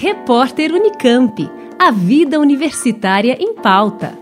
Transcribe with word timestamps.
Repórter 0.00 0.72
Unicamp. 0.72 1.50
A 1.76 1.90
vida 1.90 2.38
universitária 2.38 3.36
em 3.40 3.52
pauta. 3.52 4.16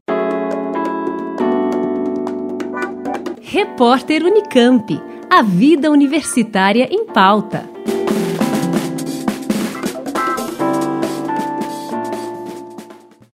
Repórter 3.40 4.24
Unicamp. 4.24 5.00
A 5.28 5.42
vida 5.42 5.90
universitária 5.90 6.88
em 6.90 7.06
pauta. 7.06 7.79